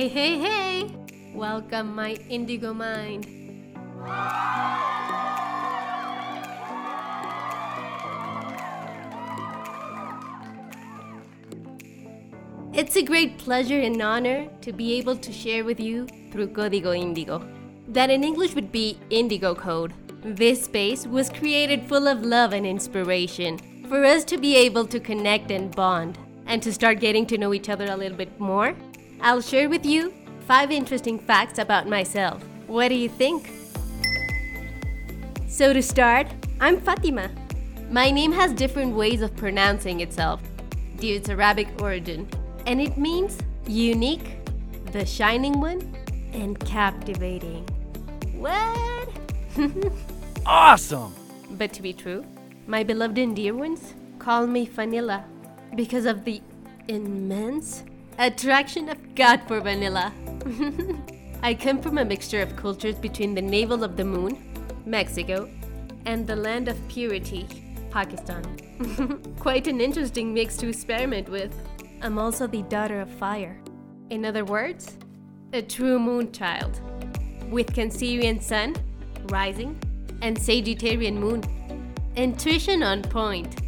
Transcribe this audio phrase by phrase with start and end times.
[0.00, 0.94] Hey, hey, hey!
[1.34, 3.26] Welcome, my indigo mind.
[12.72, 16.98] It's a great pleasure and honor to be able to share with you through Código
[16.98, 17.46] Indigo.
[17.86, 19.92] That in English would be Indigo Code.
[20.24, 24.98] This space was created full of love and inspiration for us to be able to
[24.98, 28.74] connect and bond and to start getting to know each other a little bit more.
[29.22, 30.14] I'll share with you
[30.46, 32.42] five interesting facts about myself.
[32.66, 33.50] What do you think?
[35.46, 36.26] So, to start,
[36.58, 37.30] I'm Fatima.
[37.90, 40.40] My name has different ways of pronouncing itself
[40.96, 42.28] due to its Arabic origin,
[42.66, 44.38] and it means unique,
[44.92, 45.94] the shining one,
[46.32, 47.66] and captivating.
[48.32, 49.08] What?
[50.46, 51.14] Awesome!
[51.50, 52.24] But to be true,
[52.66, 55.22] my beloved and dear ones call me Vanilla
[55.76, 56.40] because of the
[56.88, 57.84] immense
[58.26, 60.12] attraction of God for vanilla.
[61.42, 64.52] I come from a mixture of cultures between the navel of the moon,
[64.84, 65.48] Mexico,
[66.04, 67.46] and the land of purity,
[67.90, 68.44] Pakistan.
[69.38, 71.54] Quite an interesting mix to experiment with.
[72.02, 73.58] I'm also the daughter of fire.
[74.10, 74.98] In other words,
[75.54, 76.78] a true moon child.
[77.50, 78.76] With Cancerian sun,
[79.30, 79.80] rising,
[80.20, 81.42] and Sagittarian moon.
[82.16, 83.62] Intuition on point.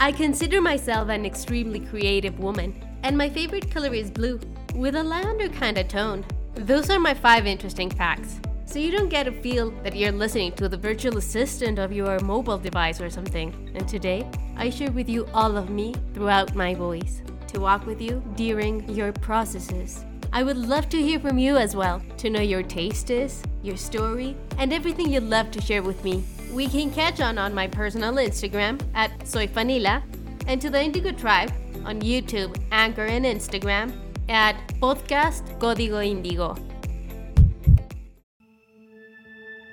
[0.00, 4.40] I consider myself an extremely creative woman, and my favorite color is blue,
[4.74, 6.24] with a lavender kind of tone.
[6.54, 8.40] Those are my five interesting facts.
[8.64, 12.18] So you don't get a feel that you're listening to the virtual assistant of your
[12.20, 13.70] mobile device or something.
[13.74, 18.02] And today, I share with you all of me throughout my voice to walk with
[18.02, 20.04] you during your processes.
[20.32, 24.36] I would love to hear from you as well, to know your tastes, your story,
[24.58, 26.24] and everything you'd love to share with me.
[26.52, 30.02] We can catch on on my personal Instagram at soyfanila
[30.46, 31.52] and to the Indigo Tribe
[31.84, 33.92] on YouTube, Anchor, and Instagram
[34.28, 36.56] at Podcast Código Indigo.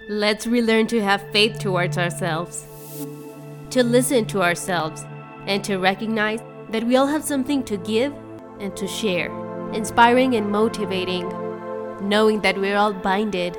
[0.10, 2.66] Let's relearn to have faith towards ourselves,
[3.70, 5.06] to listen to ourselves,
[5.48, 8.14] and to recognize that we all have something to give
[8.60, 9.32] and to share,
[9.74, 11.28] inspiring and motivating,
[12.08, 13.54] knowing that we're all binded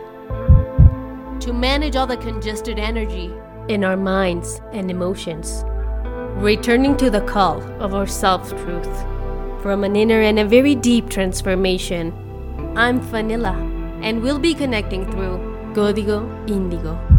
[1.41, 3.33] to manage all the congested energy
[3.69, 5.65] in our minds and emotions.
[6.37, 9.03] Returning to the call of our self truth
[9.63, 12.13] from an inner and a very deep transformation.
[12.77, 13.55] I'm Vanilla,
[14.03, 15.39] and we'll be connecting through
[15.75, 17.14] Código Indigo.